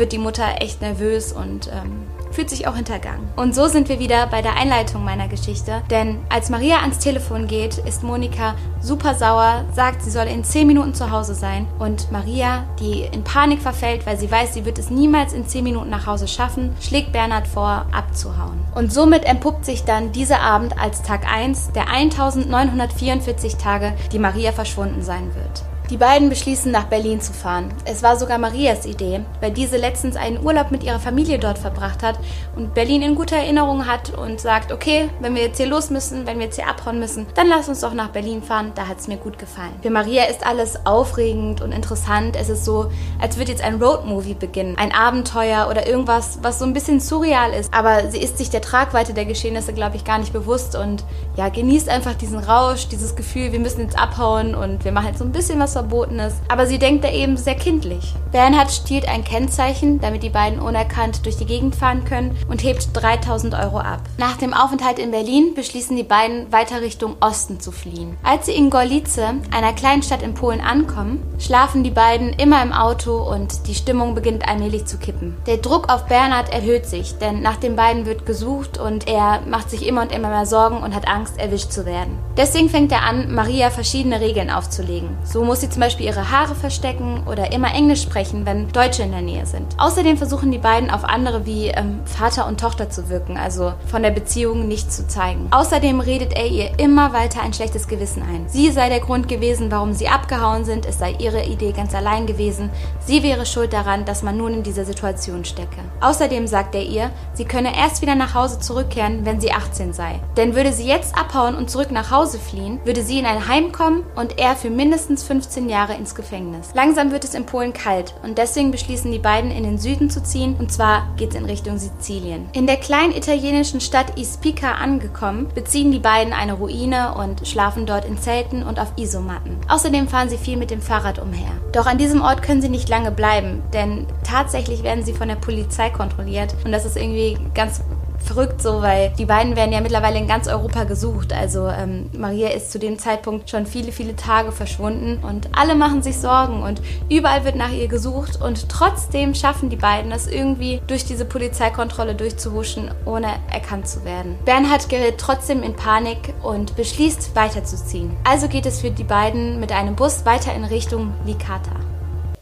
wird 0.00 0.12
die 0.12 0.18
Mutter 0.18 0.60
echt 0.60 0.80
nervös 0.80 1.32
und 1.32 1.68
ähm, 1.68 2.06
fühlt 2.32 2.50
sich 2.50 2.66
auch 2.66 2.74
hintergangen. 2.74 3.28
Und 3.36 3.54
so 3.54 3.66
sind 3.66 3.88
wir 3.88 3.98
wieder 3.98 4.26
bei 4.28 4.40
der 4.40 4.56
Einleitung 4.56 5.04
meiner 5.04 5.28
Geschichte. 5.28 5.82
Denn 5.90 6.18
als 6.28 6.48
Maria 6.48 6.78
ans 6.78 6.98
Telefon 6.98 7.46
geht, 7.46 7.78
ist 7.78 8.02
Monika 8.02 8.54
super 8.80 9.14
sauer, 9.14 9.64
sagt, 9.74 10.02
sie 10.02 10.10
soll 10.10 10.26
in 10.26 10.42
10 10.42 10.66
Minuten 10.66 10.94
zu 10.94 11.10
Hause 11.10 11.34
sein. 11.34 11.66
Und 11.78 12.10
Maria, 12.10 12.64
die 12.80 13.02
in 13.02 13.24
Panik 13.24 13.60
verfällt, 13.60 14.06
weil 14.06 14.18
sie 14.18 14.30
weiß, 14.30 14.54
sie 14.54 14.64
wird 14.64 14.78
es 14.78 14.90
niemals 14.90 15.32
in 15.32 15.46
10 15.46 15.64
Minuten 15.64 15.90
nach 15.90 16.06
Hause 16.06 16.28
schaffen, 16.28 16.74
schlägt 16.80 17.12
Bernhard 17.12 17.46
vor, 17.46 17.86
abzuhauen. 17.92 18.58
Und 18.74 18.92
somit 18.92 19.24
entpuppt 19.24 19.64
sich 19.64 19.84
dann 19.84 20.12
dieser 20.12 20.40
Abend 20.40 20.78
als 20.78 21.02
Tag 21.02 21.30
1 21.30 21.72
der 21.72 21.88
1944 21.88 23.56
Tage, 23.56 23.92
die 24.12 24.18
Maria 24.18 24.52
verschwunden 24.52 25.02
sein 25.02 25.34
wird. 25.34 25.69
Die 25.90 25.96
beiden 25.96 26.28
beschließen, 26.28 26.70
nach 26.70 26.84
Berlin 26.84 27.20
zu 27.20 27.32
fahren. 27.32 27.74
Es 27.84 28.00
war 28.04 28.16
sogar 28.16 28.38
Marias 28.38 28.86
Idee, 28.86 29.22
weil 29.40 29.50
diese 29.50 29.76
letztens 29.76 30.14
einen 30.14 30.40
Urlaub 30.40 30.70
mit 30.70 30.84
ihrer 30.84 31.00
Familie 31.00 31.40
dort 31.40 31.58
verbracht 31.58 32.04
hat 32.04 32.16
und 32.54 32.74
Berlin 32.74 33.02
in 33.02 33.16
guter 33.16 33.38
Erinnerung 33.38 33.86
hat 33.86 34.16
und 34.16 34.40
sagt, 34.40 34.70
okay, 34.70 35.10
wenn 35.18 35.34
wir 35.34 35.42
jetzt 35.42 35.56
hier 35.56 35.66
los 35.66 35.90
müssen, 35.90 36.26
wenn 36.26 36.38
wir 36.38 36.44
jetzt 36.44 36.54
hier 36.54 36.68
abhauen 36.68 37.00
müssen, 37.00 37.26
dann 37.34 37.48
lass 37.48 37.68
uns 37.68 37.80
doch 37.80 37.92
nach 37.92 38.10
Berlin 38.10 38.40
fahren, 38.40 38.70
da 38.76 38.86
hat 38.86 39.00
es 39.00 39.08
mir 39.08 39.16
gut 39.16 39.36
gefallen. 39.36 39.72
Für 39.82 39.90
Maria 39.90 40.26
ist 40.26 40.46
alles 40.46 40.86
aufregend 40.86 41.60
und 41.60 41.72
interessant. 41.72 42.36
Es 42.36 42.48
ist 42.48 42.64
so, 42.64 42.92
als 43.20 43.36
würde 43.36 43.50
jetzt 43.50 43.64
ein 43.64 43.82
Roadmovie 43.82 44.34
beginnen. 44.34 44.76
Ein 44.78 44.94
Abenteuer 44.94 45.66
oder 45.68 45.88
irgendwas, 45.88 46.38
was 46.40 46.60
so 46.60 46.66
ein 46.66 46.72
bisschen 46.72 47.00
surreal 47.00 47.52
ist. 47.52 47.74
Aber 47.74 48.08
sie 48.12 48.20
ist 48.20 48.38
sich 48.38 48.50
der 48.50 48.62
Tragweite 48.62 49.12
der 49.12 49.24
Geschehnisse, 49.24 49.72
glaube 49.72 49.96
ich, 49.96 50.04
gar 50.04 50.20
nicht 50.20 50.32
bewusst 50.32 50.76
und 50.76 51.02
ja, 51.34 51.48
genießt 51.48 51.88
einfach 51.88 52.14
diesen 52.14 52.38
Rausch, 52.38 52.86
dieses 52.86 53.16
Gefühl, 53.16 53.50
wir 53.50 53.58
müssen 53.58 53.80
jetzt 53.80 53.98
abhauen 53.98 54.54
und 54.54 54.84
wir 54.84 54.92
machen 54.92 55.08
jetzt 55.08 55.18
so 55.18 55.24
ein 55.24 55.32
bisschen 55.32 55.58
was 55.58 55.79
Verbotenes, 55.80 56.34
aber 56.48 56.66
sie 56.66 56.78
denkt 56.78 57.04
da 57.04 57.10
eben 57.10 57.36
sehr 57.36 57.54
kindlich. 57.54 58.14
Bernhard 58.32 58.70
stiehlt 58.70 59.08
ein 59.08 59.24
Kennzeichen, 59.24 60.00
damit 60.00 60.22
die 60.22 60.30
beiden 60.30 60.60
unerkannt 60.60 61.24
durch 61.24 61.36
die 61.36 61.46
Gegend 61.46 61.74
fahren 61.74 62.04
können 62.04 62.36
und 62.48 62.62
hebt 62.62 62.90
3000 62.92 63.54
Euro 63.54 63.78
ab. 63.78 64.02
Nach 64.18 64.36
dem 64.36 64.54
Aufenthalt 64.54 64.98
in 64.98 65.10
Berlin 65.10 65.54
beschließen 65.54 65.96
die 65.96 66.04
beiden 66.04 66.52
weiter 66.52 66.80
Richtung 66.80 67.16
Osten 67.20 67.60
zu 67.60 67.72
fliehen. 67.72 68.16
Als 68.22 68.46
sie 68.46 68.52
in 68.52 68.70
Gorlice, 68.70 69.34
einer 69.50 69.72
kleinen 69.72 70.02
Stadt 70.02 70.22
in 70.22 70.34
Polen, 70.34 70.60
ankommen, 70.60 71.22
schlafen 71.38 71.82
die 71.82 71.90
beiden 71.90 72.34
immer 72.34 72.62
im 72.62 72.72
Auto 72.72 73.16
und 73.16 73.66
die 73.66 73.74
Stimmung 73.74 74.14
beginnt 74.14 74.46
allmählich 74.48 74.84
zu 74.84 74.98
kippen. 74.98 75.36
Der 75.46 75.56
Druck 75.56 75.92
auf 75.92 76.06
Bernhard 76.06 76.52
erhöht 76.52 76.86
sich, 76.86 77.16
denn 77.18 77.40
nach 77.40 77.56
den 77.56 77.74
beiden 77.74 78.04
wird 78.04 78.26
gesucht 78.26 78.78
und 78.78 79.08
er 79.08 79.40
macht 79.46 79.70
sich 79.70 79.86
immer 79.86 80.02
und 80.02 80.12
immer 80.12 80.28
mehr 80.28 80.46
Sorgen 80.46 80.82
und 80.82 80.94
hat 80.94 81.08
Angst, 81.08 81.38
erwischt 81.38 81.72
zu 81.72 81.86
werden. 81.86 82.18
Deswegen 82.36 82.68
fängt 82.68 82.92
er 82.92 83.02
an, 83.02 83.34
Maria 83.34 83.70
verschiedene 83.70 84.20
Regeln 84.20 84.50
aufzulegen. 84.50 85.16
So 85.24 85.42
muss 85.44 85.60
sie 85.60 85.69
zum 85.70 85.80
Beispiel 85.80 86.06
ihre 86.06 86.30
Haare 86.30 86.54
verstecken 86.54 87.22
oder 87.26 87.52
immer 87.52 87.74
Englisch 87.74 88.02
sprechen, 88.02 88.46
wenn 88.46 88.68
Deutsche 88.72 89.02
in 89.02 89.12
der 89.12 89.22
Nähe 89.22 89.46
sind. 89.46 89.66
Außerdem 89.78 90.16
versuchen 90.16 90.50
die 90.50 90.58
beiden 90.58 90.90
auf 90.90 91.04
andere 91.04 91.46
wie 91.46 91.68
ähm, 91.68 92.00
Vater 92.04 92.46
und 92.46 92.60
Tochter 92.60 92.90
zu 92.90 93.08
wirken, 93.08 93.36
also 93.36 93.72
von 93.86 94.02
der 94.02 94.10
Beziehung 94.10 94.68
nicht 94.68 94.92
zu 94.92 95.06
zeigen. 95.06 95.48
Außerdem 95.50 96.00
redet 96.00 96.34
er 96.34 96.46
ihr 96.46 96.78
immer 96.78 97.12
weiter 97.12 97.42
ein 97.42 97.52
schlechtes 97.52 97.88
Gewissen 97.88 98.22
ein. 98.22 98.46
Sie 98.48 98.70
sei 98.70 98.88
der 98.88 99.00
Grund 99.00 99.28
gewesen, 99.28 99.70
warum 99.70 99.92
sie 99.92 100.08
abgehauen 100.08 100.64
sind, 100.64 100.86
es 100.86 100.98
sei 100.98 101.14
ihre 101.18 101.44
Idee 101.44 101.72
ganz 101.72 101.94
allein 101.94 102.26
gewesen. 102.26 102.70
Sie 103.04 103.22
wäre 103.22 103.46
schuld 103.46 103.72
daran, 103.72 104.04
dass 104.04 104.22
man 104.22 104.36
nun 104.36 104.54
in 104.54 104.62
dieser 104.62 104.84
Situation 104.84 105.44
stecke. 105.44 105.80
Außerdem 106.00 106.46
sagt 106.46 106.74
er 106.74 106.82
ihr, 106.82 107.10
sie 107.34 107.44
könne 107.44 107.76
erst 107.76 108.02
wieder 108.02 108.14
nach 108.14 108.34
Hause 108.34 108.58
zurückkehren, 108.58 109.24
wenn 109.24 109.40
sie 109.40 109.52
18 109.52 109.92
sei. 109.92 110.20
Denn 110.36 110.54
würde 110.54 110.72
sie 110.72 110.86
jetzt 110.86 111.16
abhauen 111.16 111.54
und 111.54 111.70
zurück 111.70 111.90
nach 111.90 112.10
Hause 112.10 112.38
fliehen, 112.38 112.80
würde 112.84 113.02
sie 113.02 113.18
in 113.18 113.26
ein 113.26 113.48
Heim 113.48 113.72
kommen 113.72 114.04
und 114.16 114.38
er 114.38 114.56
für 114.56 114.70
mindestens 114.70 115.22
15 115.22 115.49
15 115.50 115.68
Jahre 115.68 115.94
ins 115.94 116.14
Gefängnis. 116.14 116.70
Langsam 116.74 117.10
wird 117.10 117.24
es 117.24 117.34
in 117.34 117.44
Polen 117.44 117.72
kalt 117.72 118.14
und 118.22 118.38
deswegen 118.38 118.70
beschließen 118.70 119.10
die 119.10 119.18
beiden 119.18 119.50
in 119.50 119.64
den 119.64 119.78
Süden 119.78 120.08
zu 120.08 120.22
ziehen 120.22 120.54
und 120.56 120.70
zwar 120.70 121.08
geht 121.16 121.30
es 121.30 121.34
in 121.34 121.44
Richtung 121.44 121.76
Sizilien. 121.76 122.48
In 122.52 122.68
der 122.68 122.76
kleinen 122.76 123.12
italienischen 123.12 123.80
Stadt 123.80 124.16
Ispica 124.16 124.74
angekommen, 124.74 125.48
beziehen 125.52 125.90
die 125.90 125.98
beiden 125.98 126.32
eine 126.32 126.52
Ruine 126.52 127.16
und 127.16 127.48
schlafen 127.48 127.84
dort 127.84 128.04
in 128.04 128.16
Zelten 128.16 128.62
und 128.62 128.78
auf 128.78 128.92
Isomatten. 128.96 129.56
Außerdem 129.66 130.06
fahren 130.06 130.28
sie 130.28 130.38
viel 130.38 130.56
mit 130.56 130.70
dem 130.70 130.80
Fahrrad 130.80 131.18
umher. 131.18 131.50
Doch 131.72 131.86
an 131.86 131.98
diesem 131.98 132.22
Ort 132.22 132.42
können 132.42 132.62
sie 132.62 132.68
nicht 132.68 132.88
lange 132.88 133.10
bleiben, 133.10 133.64
denn 133.72 134.06
tatsächlich 134.22 134.84
werden 134.84 135.04
sie 135.04 135.14
von 135.14 135.26
der 135.26 135.34
Polizei 135.34 135.90
kontrolliert 135.90 136.54
und 136.64 136.70
das 136.70 136.84
ist 136.84 136.96
irgendwie 136.96 137.36
ganz 137.54 137.80
verrückt 138.22 138.62
so, 138.62 138.82
weil 138.82 139.12
die 139.18 139.24
beiden 139.24 139.56
werden 139.56 139.72
ja 139.72 139.80
mittlerweile 139.80 140.18
in 140.18 140.28
ganz 140.28 140.46
Europa 140.46 140.84
gesucht. 140.84 141.32
Also 141.32 141.68
ähm, 141.68 142.10
Maria 142.12 142.48
ist 142.50 142.70
zu 142.72 142.78
dem 142.78 142.98
Zeitpunkt 142.98 143.50
schon 143.50 143.66
viele, 143.66 143.92
viele 143.92 144.16
Tage 144.16 144.52
verschwunden 144.52 145.18
und 145.24 145.48
alle 145.56 145.74
machen 145.74 146.02
sich 146.02 146.18
Sorgen 146.18 146.62
und 146.62 146.80
überall 147.10 147.44
wird 147.44 147.56
nach 147.56 147.72
ihr 147.72 147.88
gesucht 147.88 148.40
und 148.40 148.68
trotzdem 148.68 149.34
schaffen 149.34 149.70
die 149.70 149.76
beiden 149.76 150.12
es 150.12 150.26
irgendwie 150.26 150.80
durch 150.86 151.04
diese 151.04 151.24
Polizeikontrolle 151.24 152.14
durchzuhuschen, 152.14 152.90
ohne 153.04 153.28
erkannt 153.52 153.88
zu 153.88 154.04
werden. 154.04 154.38
Bernhard 154.44 154.88
gerät 154.88 155.18
trotzdem 155.18 155.62
in 155.62 155.74
Panik 155.74 156.34
und 156.42 156.76
beschließt 156.76 157.34
weiterzuziehen. 157.34 158.16
Also 158.24 158.48
geht 158.48 158.66
es 158.66 158.80
für 158.80 158.90
die 158.90 159.04
beiden 159.04 159.60
mit 159.60 159.72
einem 159.72 159.96
Bus 159.96 160.24
weiter 160.24 160.54
in 160.54 160.64
Richtung 160.64 161.14
Licata. 161.24 161.72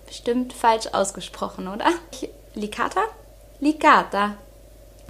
Bestimmt 0.07 0.53
falsch 0.53 0.89
ausgesprochen, 0.93 1.69
oder? 1.69 1.87
Licata? 2.55 3.03
Licata. 3.61 4.35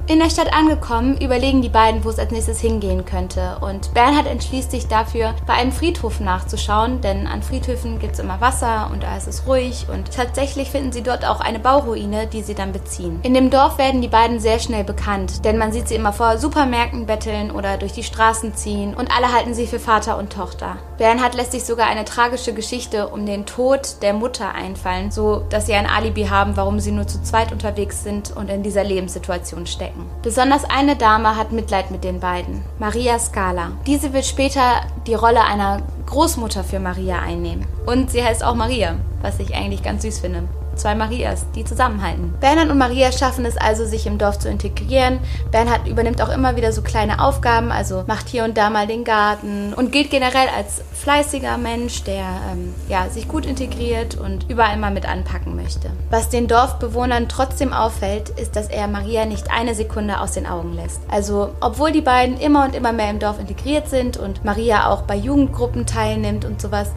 In 0.09 0.21
der 0.21 0.31
Stadt 0.31 0.55
angekommen, 0.55 1.21
überlegen 1.21 1.61
die 1.61 1.69
beiden, 1.69 2.03
wo 2.03 2.09
es 2.09 2.19
als 2.19 2.31
nächstes 2.31 2.61
hingehen 2.61 3.05
könnte. 3.05 3.59
Und 3.61 3.93
Bernhard 3.93 4.27
entschließt 4.27 4.71
sich 4.71 4.87
dafür, 4.87 5.35
bei 5.47 5.53
einem 5.53 5.71
Friedhof 5.71 6.19
nachzuschauen, 6.19 7.03
denn 7.03 7.27
an 7.27 7.43
Friedhöfen 7.43 7.99
gibt 7.99 8.15
es 8.15 8.19
immer 8.19 8.41
Wasser 8.41 8.89
und 8.91 9.03
da 9.03 9.19
ist 9.19 9.29
es 9.29 9.47
ruhig. 9.47 9.85
Und 9.93 10.11
tatsächlich 10.11 10.71
finden 10.71 10.93
sie 10.93 11.03
dort 11.03 11.27
auch 11.27 11.41
eine 11.41 11.59
Bauruine, 11.59 12.27
die 12.27 12.41
sie 12.41 12.55
dann 12.55 12.73
beziehen. 12.73 13.21
In 13.23 13.35
dem 13.35 13.51
Dorf 13.51 13.77
werden 13.77 14.01
die 14.01 14.09
beiden 14.09 14.41
sehr 14.41 14.59
schnell 14.61 14.83
bekannt, 14.83 15.45
denn 15.45 15.59
man 15.59 15.73
sieht 15.73 15.89
sie 15.89 15.97
immer 15.97 16.15
vor 16.15 16.39
Supermärkten 16.39 17.05
betteln 17.05 17.51
oder 17.51 17.77
durch 17.77 17.93
die 17.93 18.03
Straßen 18.03 18.55
ziehen 18.55 18.95
und 18.95 19.15
alle 19.15 19.31
halten 19.31 19.53
sie 19.53 19.67
für 19.67 19.79
Vater 19.79 20.17
und 20.17 20.33
Tochter. 20.33 20.79
Bernhard 20.97 21.35
lässt 21.35 21.53
sich 21.53 21.65
sogar 21.65 21.87
eine 21.87 22.07
tragische 22.07 22.55
Geschichte 22.55 23.09
um 23.09 23.27
den 23.27 23.45
Tod 23.45 24.01
der 24.01 24.15
Mutter 24.15 24.55
einfallen, 24.55 25.11
so 25.11 25.43
dass 25.51 25.67
sie 25.67 25.75
ein 25.75 25.87
Alibi 25.87 26.25
haben, 26.25 26.57
warum 26.57 26.81
sie 26.81 26.93
nur 26.93 27.07
zu 27.07 27.23
zweit 27.23 27.53
unterwegs 27.53 28.03
sind 28.05 28.35
und 28.35 28.49
in 28.49 28.63
dieser 28.63 28.85
Lebenssituation 28.85 29.67
stecken. 29.67 29.98
Besonders 30.23 30.65
eine 30.65 30.97
Dame 30.97 31.37
hat 31.37 31.53
Mitleid 31.53 31.91
mit 31.91 32.05
den 32.05 32.21
beiden, 32.21 32.65
Maria 32.79 33.19
Scala. 33.19 33.73
Diese 33.87 34.13
wird 34.13 34.27
später 34.27 34.83
die 35.07 35.15
Rolle 35.15 35.45
einer 35.45 35.83
Großmutter 36.07 36.65
für 36.65 36.81
Maria 36.81 37.21
einnehmen. 37.21 37.67
Und 37.87 38.11
sie 38.11 38.23
heißt 38.23 38.45
auch 38.45 38.55
Maria, 38.55 38.97
was 39.23 39.41
ich 39.41 39.55
eigentlich 39.55 39.83
ganz 39.83 40.03
süß 40.03 40.21
finde 40.21 40.49
zwei 40.79 40.95
Marias, 40.95 41.47
die 41.55 41.65
zusammenhalten. 41.65 42.35
Bernhard 42.41 42.71
und 42.71 42.79
Maria 42.79 43.13
schaffen 43.13 43.45
es 43.45 43.57
also, 43.57 43.85
sich 43.85 44.07
im 44.07 44.19
Dorf 44.19 44.39
zu 44.39 44.49
integrieren. 44.49 45.19
Bernhard 45.51 45.87
übernimmt 45.87 46.23
auch 46.23 46.31
immer 46.31 46.57
wieder 46.57 46.73
so 46.73 46.83
kleine 46.83 47.23
Aufgaben, 47.23 47.71
also 47.71 48.05
macht 48.07 48.29
hier 48.29 48.45
und 48.45 48.57
da 48.57 48.71
mal 48.71 48.87
den 48.87 49.05
Garten 49.05 49.75
und 49.75 49.93
gilt 49.93 50.11
generell 50.11 50.49
als 50.57 50.83
fleißiger 50.95 51.59
Mensch, 51.59 52.05
der 52.05 52.25
ähm, 52.53 52.75
ja, 52.89 53.09
sich 53.09 53.29
gut 53.29 53.47
integriert 53.47 54.17
und 54.17 54.49
überall 54.49 54.77
mal 54.77 54.91
mit 54.91 55.09
anpacken 55.09 55.57
möchte. 55.57 55.91
Was 56.11 56.29
den 56.29 56.49
Dorfbewohnern 56.49 57.29
trotzdem 57.29 57.73
auffällt, 57.73 58.31
ist, 58.31 58.57
dass 58.57 58.69
er 58.69 58.89
Maria 58.89 59.25
nicht 59.25 59.51
eine 59.51 59.75
Sekunde 59.75 60.21
aus 60.21 60.33
den 60.33 60.47
Augen 60.47 60.75
lässt. 60.75 61.01
Also, 61.11 61.51
obwohl 61.61 61.93
die 61.93 62.01
beiden 62.01 62.39
immer 62.39 62.65
und 62.65 62.75
immer 62.75 62.93
mehr 62.93 63.11
im 63.11 63.19
Dorf 63.19 63.39
integriert 63.39 63.89
sind 63.89 64.17
und 64.17 64.45
Maria 64.45 64.91
auch 64.91 65.03
bei 65.03 65.17
Jugendgruppen 65.17 65.87
teilnimmt 65.87 66.45
und 66.45 66.61
sowas, 66.61 66.93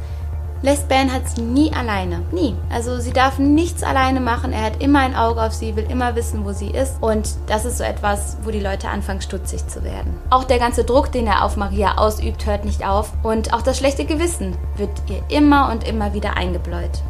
lässt 0.61 0.87
Bernhard 0.87 1.27
sie 1.27 1.41
nie 1.41 1.73
alleine. 1.73 2.21
Nie. 2.31 2.55
Also 2.69 2.99
sie 2.99 3.13
darf 3.13 3.39
nichts 3.39 3.83
alleine 3.83 4.19
machen. 4.19 4.53
Er 4.53 4.63
hat 4.63 4.81
immer 4.81 4.99
ein 4.99 5.15
Auge 5.15 5.41
auf 5.41 5.53
sie, 5.53 5.75
will 5.75 5.89
immer 5.89 6.15
wissen, 6.15 6.45
wo 6.45 6.51
sie 6.51 6.69
ist. 6.69 7.01
Und 7.01 7.29
das 7.47 7.65
ist 7.65 7.77
so 7.77 7.83
etwas, 7.83 8.37
wo 8.43 8.51
die 8.51 8.59
Leute 8.59 8.89
anfangen, 8.89 9.21
stutzig 9.21 9.67
zu 9.67 9.83
werden. 9.83 10.13
Auch 10.29 10.43
der 10.43 10.59
ganze 10.59 10.83
Druck, 10.83 11.11
den 11.11 11.27
er 11.27 11.43
auf 11.43 11.57
Maria 11.57 11.97
ausübt, 11.97 12.45
hört 12.45 12.65
nicht 12.65 12.85
auf. 12.85 13.11
Und 13.23 13.53
auch 13.53 13.61
das 13.61 13.77
schlechte 13.77 14.05
Gewissen 14.05 14.55
wird 14.77 14.91
ihr 15.07 15.23
immer 15.35 15.71
und 15.71 15.87
immer 15.87 16.13
wieder 16.13 16.37
eingebläut. 16.37 17.01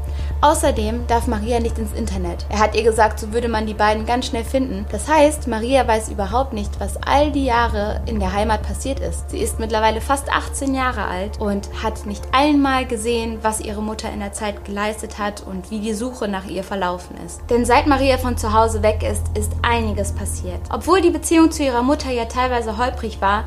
Außerdem 0.41 1.07
darf 1.07 1.27
Maria 1.27 1.59
nicht 1.59 1.77
ins 1.77 1.93
Internet. 1.93 2.45
Er 2.50 2.59
hat 2.59 2.75
ihr 2.75 2.83
gesagt, 2.83 3.19
so 3.19 3.33
würde 3.33 3.47
man 3.47 3.65
die 3.65 3.73
beiden 3.73 4.05
ganz 4.05 4.27
schnell 4.27 4.43
finden. 4.43 4.85
Das 4.91 5.07
heißt, 5.07 5.47
Maria 5.47 5.88
weiß 5.88 6.09
überhaupt 6.09 6.53
nicht, 6.53 6.79
was 6.79 6.97
all 6.97 7.31
die 7.31 7.45
Jahre 7.45 8.01
in 8.05 8.19
der 8.19 8.33
Heimat 8.33 8.63
passiert 8.63 9.00
ist. 9.00 9.29
Sie 9.29 9.39
ist 9.39 9.59
mittlerweile 9.59 10.01
fast 10.01 10.31
18 10.31 10.73
Jahre 10.73 11.05
alt 11.05 11.39
und 11.39 11.69
hat 11.83 12.05
nicht 12.05 12.23
einmal 12.31 12.85
gesehen, 12.85 13.39
was 13.41 13.59
ihre 13.59 13.81
Mutter 13.81 14.11
in 14.11 14.19
der 14.19 14.33
Zeit 14.33 14.65
geleistet 14.65 15.19
hat 15.19 15.43
und 15.45 15.71
wie 15.71 15.79
die 15.79 15.93
Suche 15.93 16.27
nach 16.27 16.45
ihr 16.45 16.63
verlaufen 16.63 17.15
ist. 17.25 17.41
Denn 17.50 17.65
seit 17.65 17.88
Maria 17.88 18.17
von 18.17 18.38
zu 18.38 18.53
Hause 18.53 18.83
weg 18.83 19.03
ist, 19.03 19.23
ist 19.38 19.51
einiges 19.61 20.11
passiert. 20.13 20.61
Obwohl 20.71 21.01
die 21.01 21.09
Beziehung 21.09 21.51
zu 21.51 21.63
ihrer 21.63 21.83
Mutter 21.83 22.11
ja 22.11 22.25
teilweise 22.25 22.77
holprig 22.77 23.21
war, 23.21 23.45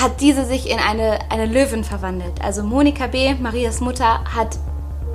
hat 0.00 0.20
diese 0.20 0.44
sich 0.44 0.70
in 0.70 0.78
eine, 0.78 1.18
eine 1.30 1.46
Löwin 1.46 1.84
verwandelt. 1.84 2.42
Also 2.42 2.62
Monika 2.62 3.06
B., 3.06 3.34
Marias 3.34 3.80
Mutter, 3.80 4.24
hat 4.34 4.58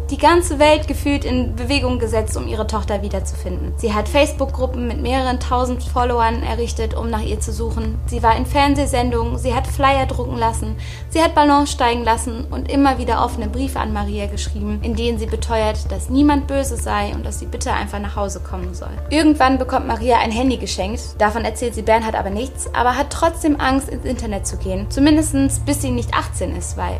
die 0.09 0.17
ganze 0.17 0.59
Welt 0.59 0.87
gefühlt 0.87 1.25
in 1.25 1.55
Bewegung 1.55 1.99
gesetzt, 1.99 2.37
um 2.37 2.47
ihre 2.47 2.67
Tochter 2.67 3.01
wiederzufinden. 3.01 3.73
Sie 3.77 3.93
hat 3.93 4.07
Facebook-Gruppen 4.07 4.87
mit 4.87 5.01
mehreren 5.01 5.39
tausend 5.39 5.83
Followern 5.83 6.43
errichtet, 6.43 6.93
um 6.93 7.09
nach 7.09 7.21
ihr 7.21 7.39
zu 7.39 7.51
suchen. 7.51 7.97
Sie 8.05 8.21
war 8.21 8.35
in 8.35 8.45
Fernsehsendungen, 8.45 9.37
sie 9.37 9.53
hat 9.53 9.67
Flyer 9.67 10.05
drucken 10.05 10.37
lassen, 10.37 10.75
sie 11.09 11.21
hat 11.21 11.33
Ballons 11.33 11.71
steigen 11.71 12.03
lassen 12.03 12.45
und 12.51 12.71
immer 12.71 12.97
wieder 12.97 13.23
offene 13.23 13.47
Briefe 13.47 13.79
an 13.79 13.93
Maria 13.93 14.27
geschrieben, 14.27 14.79
in 14.83 14.95
denen 14.95 15.17
sie 15.17 15.25
beteuert, 15.25 15.91
dass 15.91 16.09
niemand 16.09 16.47
böse 16.47 16.77
sei 16.77 17.13
und 17.15 17.25
dass 17.25 17.39
sie 17.39 17.45
bitte 17.45 17.73
einfach 17.73 17.99
nach 17.99 18.15
Hause 18.15 18.41
kommen 18.41 18.73
soll. 18.73 18.91
Irgendwann 19.09 19.57
bekommt 19.57 19.87
Maria 19.87 20.19
ein 20.19 20.31
Handy 20.31 20.57
geschenkt, 20.57 21.01
davon 21.17 21.45
erzählt 21.45 21.73
sie 21.73 21.81
Bernhard 21.81 22.15
aber 22.15 22.29
nichts, 22.29 22.69
aber 22.73 22.95
hat 22.95 23.09
trotzdem 23.09 23.59
Angst, 23.59 23.89
ins 23.89 24.05
Internet 24.05 24.45
zu 24.45 24.57
gehen. 24.57 24.89
Zumindest 24.89 25.25
bis 25.65 25.81
sie 25.81 25.91
nicht 25.91 26.13
18 26.13 26.55
ist, 26.55 26.77
weil 26.77 26.99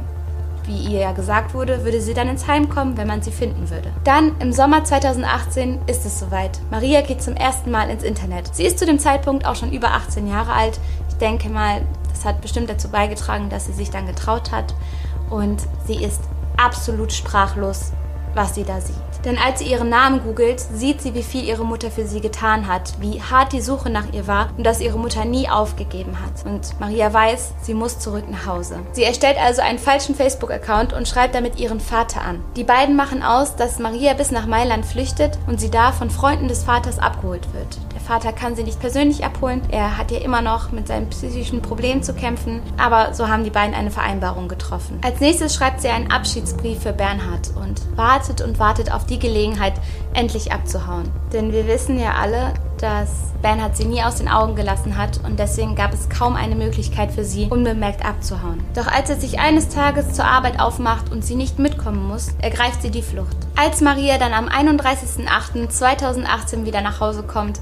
wie 0.68 0.78
ihr 0.78 1.00
ja 1.00 1.12
gesagt 1.12 1.54
wurde, 1.54 1.84
würde 1.84 2.02
sie 2.02 2.14
dann 2.14 2.30
ins 2.30 2.48
Heim 2.48 2.70
kommen, 2.70 2.98
wenn 2.98 3.08
man 3.08 3.22
sie 3.22 3.32
finden 3.32 3.70
würde. 3.70 3.92
Dann 4.04 4.36
im 4.40 4.52
Sommer 4.52 4.84
2018 4.84 5.80
ist 5.88 6.06
es 6.06 6.20
soweit. 6.20 6.60
Maria 6.72 7.02
geht 7.02 7.22
zum 7.22 7.36
ersten 7.36 7.72
Mal 7.72 7.90
ins 7.90 8.04
Internet. 8.04 8.56
Sie 8.56 8.66
ist 8.66 8.80
zu 8.80 8.86
dem 8.86 9.00
Zeitpunkt 9.00 9.46
auch 9.46 9.56
schon 9.56 9.72
über 9.72 9.92
18 9.92 10.28
Jahre 10.28 10.54
alt. 10.54 10.80
Ich 11.10 11.16
denke 11.16 11.50
mal, 11.50 11.82
das 12.10 12.26
hat 12.26 12.42
bestimmt 12.42 12.70
dazu 12.70 12.90
beigetragen, 12.90 13.50
dass 13.50 13.66
sie 13.66 13.74
sich 13.74 13.90
dann 13.90 14.08
getraut 14.08 14.52
hat. 14.52 14.74
Und 15.30 15.64
sie 15.86 16.04
ist 16.04 16.22
absolut 16.58 17.12
sprachlos, 17.12 17.92
was 18.34 18.56
sie 18.56 18.64
da 18.64 18.80
sieht. 18.82 18.96
Denn 19.25 19.38
als 19.39 19.60
sie 19.60 19.65
ihren 19.65 19.89
Namen 19.89 20.22
googelt, 20.24 20.60
sieht 20.60 21.01
sie, 21.01 21.15
wie 21.15 21.24
viel 21.24 21.44
ihre 21.44 21.65
Mutter 21.65 21.89
für 21.89 22.05
sie 22.05 22.22
getan 22.22 22.67
hat, 22.67 22.94
wie 23.00 23.22
hart 23.22 23.53
die 23.53 23.62
Suche 23.62 23.89
nach 23.89 24.13
ihr 24.13 24.27
war 24.27 24.51
und 24.55 24.63
dass 24.63 24.82
ihre 24.82 25.00
Mutter 25.00 25.25
nie 25.25 25.50
aufgegeben 25.50 26.17
hat. 26.22 26.46
Und 26.46 26.79
Maria 26.79 27.12
weiß, 27.12 27.53
sie 27.62 27.74
muss 27.74 28.00
zurück 28.00 28.25
nach 28.29 28.46
Hause. 28.46 28.79
Sie 28.91 29.03
erstellt 29.03 29.38
also 29.38 29.62
einen 29.62 29.79
falschen 29.79 30.15
Facebook-Account 30.15 30.94
und 30.94 31.08
schreibt 31.08 31.34
damit 31.34 31.60
ihren 31.60 31.79
Vater 31.79 32.22
an. 32.22 32.44
Die 32.55 32.63
beiden 32.63 32.96
machen 32.96 33.24
aus, 33.24 33.55
dass 33.55 33.79
Maria 33.79 34.13
bis 34.13 34.32
nach 34.32 34.46
Mailand 34.46 34.86
flüchtet 34.86 35.38
und 35.48 35.60
sie 35.60 35.72
da 35.72 35.91
von 35.91 36.10
Freunden 36.10 36.48
des 36.48 36.63
Vaters 36.63 37.00
abgeholt 37.00 37.51
wird. 37.53 37.85
Vater 38.06 38.34
kann 38.34 38.56
sie 38.56 38.64
nicht 38.64 38.80
persönlich 38.80 39.26
abholen, 39.26 39.64
er 39.70 39.98
hat 39.98 40.12
ja 40.12 40.20
immer 40.20 40.42
noch 40.42 40.72
mit 40.72 40.88
seinem 40.88 41.10
psychischen 41.10 41.62
Problem 41.62 42.04
zu 42.04 42.14
kämpfen, 42.14 42.62
aber 42.78 43.16
so 43.16 43.28
haben 43.28 43.44
die 43.44 43.50
beiden 43.50 43.74
eine 43.74 43.90
Vereinbarung 43.90 44.48
getroffen. 44.48 45.00
Als 45.04 45.20
nächstes 45.20 45.56
schreibt 45.56 45.82
sie 45.82 45.90
einen 45.90 46.12
Abschiedsbrief 46.12 46.84
für 46.84 46.94
Bernhard 46.94 47.50
und 47.56 47.82
wartet 47.98 48.42
und 48.42 48.60
wartet 48.60 48.94
auf 48.94 49.08
die 49.08 49.18
Gelegenheit, 49.18 49.74
endlich 50.14 50.52
abzuhauen. 50.52 51.10
Denn 51.34 51.52
wir 51.52 51.66
wissen 51.68 52.00
ja 52.00 52.14
alle, 52.22 52.54
dass 52.78 53.10
Bernhard 53.42 53.76
sie 53.76 53.86
nie 53.86 54.04
aus 54.04 54.18
den 54.18 54.28
Augen 54.28 54.56
gelassen 54.56 54.96
hat 54.98 55.20
und 55.24 55.40
deswegen 55.40 55.76
gab 55.76 55.92
es 55.94 56.10
kaum 56.10 56.36
eine 56.36 56.56
Möglichkeit 56.56 57.12
für 57.12 57.24
sie, 57.24 57.48
unbemerkt 57.50 58.06
abzuhauen. 58.06 58.64
Doch 58.76 58.86
als 58.88 59.10
er 59.10 59.16
sich 59.16 59.40
eines 59.40 59.70
Tages 59.70 60.14
zur 60.14 60.26
Arbeit 60.26 60.60
aufmacht 60.60 61.12
und 61.12 61.26
sie 61.26 61.34
nicht 61.36 61.58
mitkommen 61.58 62.08
muss, 62.08 62.36
ergreift 62.42 62.84
sie 62.84 62.92
die 62.92 63.02
Flucht. 63.02 63.36
Als 63.56 63.82
Maria 63.82 64.20
dann 64.20 64.34
am 64.34 64.48
31.08.2018 64.48 66.66
wieder 66.66 66.82
nach 66.82 67.00
Hause 67.00 67.24
kommt, 67.24 67.60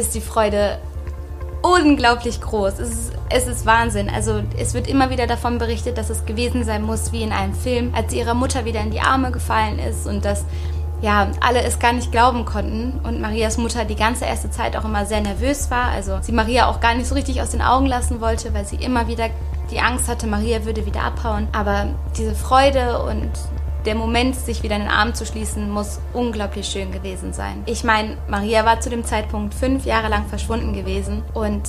ist 0.00 0.14
die 0.14 0.20
Freude 0.20 0.78
unglaublich 1.62 2.40
groß. 2.40 2.78
Es 2.78 2.88
ist, 2.88 3.12
es 3.28 3.46
ist 3.46 3.66
Wahnsinn. 3.66 4.08
Also 4.08 4.42
es 4.58 4.74
wird 4.74 4.88
immer 4.88 5.10
wieder 5.10 5.26
davon 5.26 5.58
berichtet, 5.58 5.98
dass 5.98 6.10
es 6.10 6.24
gewesen 6.24 6.64
sein 6.64 6.82
muss 6.82 7.12
wie 7.12 7.22
in 7.22 7.32
einem 7.32 7.54
Film, 7.54 7.92
als 7.94 8.10
sie 8.10 8.18
ihrer 8.18 8.34
Mutter 8.34 8.64
wieder 8.64 8.80
in 8.80 8.90
die 8.90 9.00
Arme 9.00 9.30
gefallen 9.30 9.78
ist 9.78 10.06
und 10.06 10.24
dass 10.24 10.44
ja, 11.02 11.30
alle 11.40 11.62
es 11.62 11.78
gar 11.78 11.94
nicht 11.94 12.12
glauben 12.12 12.44
konnten 12.44 13.00
und 13.04 13.22
Marias 13.22 13.56
Mutter 13.56 13.86
die 13.86 13.96
ganze 13.96 14.26
erste 14.26 14.50
Zeit 14.50 14.76
auch 14.76 14.84
immer 14.84 15.06
sehr 15.06 15.22
nervös 15.22 15.70
war. 15.70 15.90
Also 15.90 16.18
sie 16.20 16.32
Maria 16.32 16.66
auch 16.66 16.80
gar 16.80 16.94
nicht 16.94 17.06
so 17.06 17.14
richtig 17.14 17.40
aus 17.40 17.50
den 17.50 17.62
Augen 17.62 17.86
lassen 17.86 18.20
wollte, 18.20 18.52
weil 18.52 18.66
sie 18.66 18.76
immer 18.76 19.08
wieder 19.08 19.30
die 19.70 19.80
Angst 19.80 20.08
hatte, 20.08 20.26
Maria 20.26 20.64
würde 20.64 20.84
wieder 20.84 21.02
abhauen. 21.02 21.48
Aber 21.52 21.86
diese 22.18 22.34
Freude 22.34 23.02
und 23.02 23.30
der 23.86 23.94
Moment, 23.94 24.36
sich 24.36 24.62
wieder 24.62 24.76
in 24.76 24.82
den 24.82 24.90
Arm 24.90 25.14
zu 25.14 25.24
schließen, 25.26 25.70
muss 25.70 26.00
unglaublich 26.12 26.66
schön 26.66 26.92
gewesen 26.92 27.32
sein. 27.32 27.62
Ich 27.66 27.84
meine, 27.84 28.16
Maria 28.28 28.64
war 28.64 28.80
zu 28.80 28.90
dem 28.90 29.04
Zeitpunkt 29.04 29.54
fünf 29.54 29.84
Jahre 29.84 30.08
lang 30.08 30.26
verschwunden 30.26 30.72
gewesen 30.72 31.22
und 31.34 31.62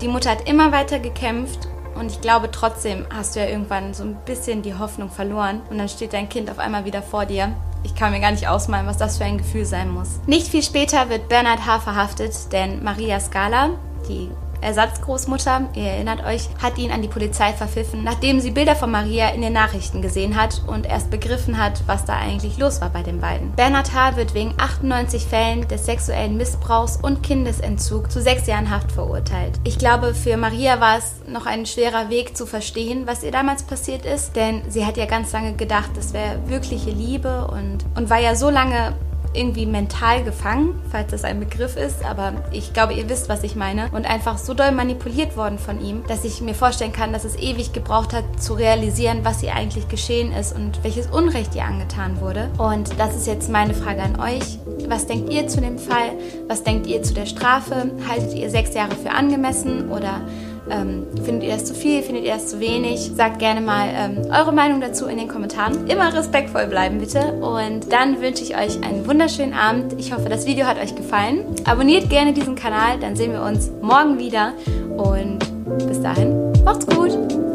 die 0.00 0.08
Mutter 0.08 0.30
hat 0.30 0.48
immer 0.48 0.72
weiter 0.72 0.98
gekämpft 0.98 1.68
und 1.94 2.10
ich 2.10 2.20
glaube 2.20 2.50
trotzdem 2.50 3.06
hast 3.14 3.36
du 3.36 3.40
ja 3.40 3.46
irgendwann 3.46 3.94
so 3.94 4.04
ein 4.04 4.16
bisschen 4.24 4.62
die 4.62 4.74
Hoffnung 4.74 5.10
verloren 5.10 5.60
und 5.70 5.78
dann 5.78 5.88
steht 5.88 6.12
dein 6.12 6.28
Kind 6.28 6.50
auf 6.50 6.58
einmal 6.58 6.84
wieder 6.84 7.02
vor 7.02 7.26
dir 7.26 7.54
ich 7.84 7.94
kann 7.94 8.12
mir 8.12 8.20
gar 8.20 8.30
nicht 8.30 8.48
ausmalen, 8.48 8.86
was 8.86 8.96
das 8.96 9.18
für 9.18 9.24
ein 9.24 9.38
Gefühl 9.38 9.64
sein 9.64 9.90
muss. 9.90 10.20
Nicht 10.26 10.48
viel 10.48 10.62
später 10.62 11.08
wird 11.08 11.28
Bernhard 11.28 11.66
H. 11.66 11.80
verhaftet, 11.80 12.52
denn 12.52 12.82
Maria 12.82 13.18
Scala, 13.20 13.70
die 14.08 14.30
Ersatzgroßmutter, 14.62 15.68
ihr 15.74 15.84
erinnert 15.84 16.24
euch, 16.24 16.48
hat 16.62 16.78
ihn 16.78 16.92
an 16.92 17.02
die 17.02 17.08
Polizei 17.08 17.52
verpfiffen, 17.52 18.04
nachdem 18.04 18.40
sie 18.40 18.50
Bilder 18.50 18.76
von 18.76 18.90
Maria 18.90 19.30
in 19.30 19.42
den 19.42 19.52
Nachrichten 19.52 20.02
gesehen 20.02 20.40
hat 20.40 20.62
und 20.66 20.86
erst 20.86 21.10
begriffen 21.10 21.58
hat, 21.58 21.82
was 21.86 22.04
da 22.04 22.16
eigentlich 22.16 22.58
los 22.58 22.80
war 22.80 22.90
bei 22.90 23.02
den 23.02 23.20
beiden. 23.20 23.52
Bernhard 23.52 23.92
H. 23.94 24.16
wird 24.16 24.34
wegen 24.34 24.54
98 24.56 25.26
Fällen 25.26 25.68
des 25.68 25.86
sexuellen 25.86 26.36
Missbrauchs 26.36 26.98
und 27.02 27.22
Kindesentzug 27.22 28.10
zu 28.10 28.22
sechs 28.22 28.46
Jahren 28.46 28.70
Haft 28.70 28.92
verurteilt. 28.92 29.60
Ich 29.64 29.78
glaube, 29.78 30.14
für 30.14 30.36
Maria 30.36 30.80
war 30.80 30.98
es 30.98 31.16
noch 31.26 31.46
ein 31.46 31.66
schwerer 31.66 32.08
Weg 32.08 32.36
zu 32.36 32.46
verstehen, 32.46 33.06
was 33.06 33.22
ihr 33.22 33.32
damals 33.32 33.64
passiert 33.64 34.06
ist, 34.06 34.36
denn 34.36 34.62
sie 34.68 34.86
hat 34.86 34.96
ja 34.96 35.06
ganz 35.06 35.32
lange 35.32 35.54
gedacht, 35.54 35.90
das 35.96 36.12
wäre 36.12 36.38
wirkliche 36.46 36.90
Liebe 36.90 37.48
und, 37.48 37.84
und 37.96 38.10
war 38.10 38.20
ja 38.20 38.34
so 38.34 38.50
lange 38.50 38.94
irgendwie 39.34 39.66
mental 39.66 40.22
gefangen, 40.24 40.80
falls 40.90 41.10
das 41.10 41.24
ein 41.24 41.40
Begriff 41.40 41.76
ist, 41.76 42.04
aber 42.04 42.34
ich 42.50 42.72
glaube, 42.72 42.94
ihr 42.94 43.08
wisst, 43.08 43.28
was 43.28 43.42
ich 43.42 43.56
meine. 43.56 43.88
Und 43.92 44.06
einfach 44.06 44.38
so 44.38 44.54
doll 44.54 44.72
manipuliert 44.72 45.36
worden 45.36 45.58
von 45.58 45.80
ihm, 45.80 46.04
dass 46.06 46.24
ich 46.24 46.40
mir 46.40 46.54
vorstellen 46.54 46.92
kann, 46.92 47.12
dass 47.12 47.24
es 47.24 47.36
ewig 47.36 47.72
gebraucht 47.72 48.12
hat, 48.12 48.24
zu 48.40 48.54
realisieren, 48.54 49.20
was 49.22 49.42
ihr 49.42 49.54
eigentlich 49.54 49.88
geschehen 49.88 50.32
ist 50.32 50.54
und 50.54 50.82
welches 50.84 51.06
Unrecht 51.06 51.54
ihr 51.54 51.64
angetan 51.64 52.20
wurde. 52.20 52.50
Und 52.58 52.98
das 52.98 53.16
ist 53.16 53.26
jetzt 53.26 53.50
meine 53.50 53.74
Frage 53.74 54.02
an 54.02 54.20
euch. 54.20 54.58
Was 54.88 55.06
denkt 55.06 55.32
ihr 55.32 55.48
zu 55.48 55.60
dem 55.60 55.78
Fall? 55.78 56.12
Was 56.48 56.62
denkt 56.62 56.86
ihr 56.86 57.02
zu 57.02 57.14
der 57.14 57.26
Strafe? 57.26 57.90
Haltet 58.08 58.34
ihr 58.34 58.50
sechs 58.50 58.74
Jahre 58.74 58.94
für 58.94 59.10
angemessen 59.10 59.90
oder 59.90 60.20
ähm, 60.72 61.06
findet 61.24 61.44
ihr 61.44 61.50
das 61.50 61.64
zu 61.64 61.74
viel? 61.74 62.02
Findet 62.02 62.24
ihr 62.24 62.34
das 62.34 62.48
zu 62.48 62.60
wenig? 62.60 63.12
Sagt 63.14 63.38
gerne 63.38 63.60
mal 63.60 63.88
ähm, 63.94 64.30
eure 64.30 64.52
Meinung 64.52 64.80
dazu 64.80 65.06
in 65.06 65.18
den 65.18 65.28
Kommentaren. 65.28 65.86
Immer 65.86 66.12
respektvoll 66.14 66.66
bleiben, 66.66 66.98
bitte. 66.98 67.34
Und 67.34 67.92
dann 67.92 68.20
wünsche 68.20 68.42
ich 68.42 68.56
euch 68.56 68.82
einen 68.82 69.06
wunderschönen 69.06 69.54
Abend. 69.54 69.94
Ich 69.98 70.12
hoffe, 70.12 70.28
das 70.28 70.46
Video 70.46 70.66
hat 70.66 70.78
euch 70.78 70.94
gefallen. 70.94 71.44
Abonniert 71.64 72.08
gerne 72.08 72.32
diesen 72.32 72.54
Kanal, 72.54 72.98
dann 73.00 73.16
sehen 73.16 73.32
wir 73.32 73.42
uns 73.42 73.70
morgen 73.82 74.18
wieder. 74.18 74.54
Und 74.96 75.38
bis 75.86 76.00
dahin, 76.00 76.52
macht's 76.64 76.86
gut! 76.86 77.51